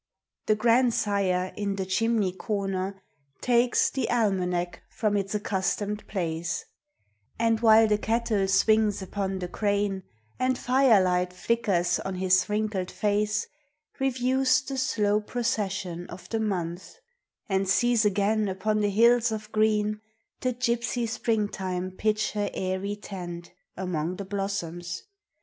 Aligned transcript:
THE 0.47 0.55
grandsire, 0.55 1.53
in 1.55 1.75
the 1.75 1.85
chimney 1.85 2.31
corner, 2.31 3.03
takes 3.39 3.91
The 3.91 4.09
almanac 4.09 4.81
from 4.89 5.15
its 5.15 5.35
accustomed 5.35 6.07
place, 6.07 6.65
And 7.37 7.59
while 7.59 7.85
the 7.87 7.99
kettle 7.99 8.47
swings 8.47 9.03
upon 9.03 9.37
the 9.37 9.47
crane, 9.47 10.01
And 10.39 10.57
firelight 10.57 11.31
flickers 11.33 11.99
on 11.99 12.15
his 12.15 12.49
wrinkled 12.49 12.89
face, 12.89 13.45
Reviews 13.99 14.61
the 14.63 14.79
slow 14.79 15.21
procession 15.21 16.07
of 16.07 16.27
the 16.29 16.39
months; 16.39 16.95
And 17.47 17.69
sees 17.69 18.03
again 18.03 18.47
upon 18.47 18.79
the 18.81 18.89
hills 18.89 19.31
of 19.31 19.51
green 19.51 20.01
The 20.39 20.51
gypsy 20.53 21.07
Springtime 21.07 21.91
pitch 21.91 22.31
her 22.31 22.49
airy 22.55 22.95
tent 22.95 23.51
Among 23.77 24.15
the 24.15 24.25
blossoms. 24.25 25.03